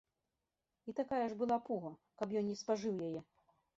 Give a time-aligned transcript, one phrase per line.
[0.91, 1.91] І такая ж была пуга,
[2.23, 3.19] каб ён не спажыў яе!